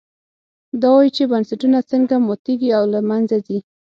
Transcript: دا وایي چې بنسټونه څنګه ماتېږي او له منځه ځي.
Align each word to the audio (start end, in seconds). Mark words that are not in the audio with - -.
دا 0.81 0.89
وایي 0.95 1.11
چې 1.17 1.23
بنسټونه 1.31 1.79
څنګه 1.91 2.15
ماتېږي 2.27 2.69
او 2.77 2.83
له 2.93 2.99
منځه 3.09 3.37
ځي. 3.47 3.59